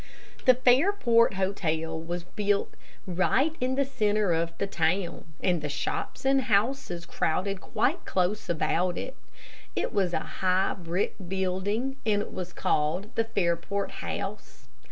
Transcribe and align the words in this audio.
The 0.45 0.55
Fairport 0.55 1.35
hotel 1.35 2.01
was 2.01 2.23
built 2.23 2.73
right 3.05 3.55
in 3.61 3.75
the 3.75 3.85
centre 3.85 4.33
of 4.33 4.51
the 4.57 4.65
town, 4.65 5.25
and 5.43 5.61
the 5.61 5.69
shops 5.69 6.25
and 6.25 6.41
houses 6.41 7.05
crowded 7.05 7.61
quite 7.61 8.03
close 8.03 8.49
about 8.49 8.97
it. 8.97 9.15
It 9.75 9.93
was 9.93 10.13
a 10.15 10.19
high, 10.41 10.73
brick 10.75 11.13
building, 11.27 11.97
and 12.03 12.23
it 12.23 12.33
was 12.33 12.51
called 12.51 13.13
the 13.13 13.25
Fairport 13.25 13.91
House. 14.01 14.69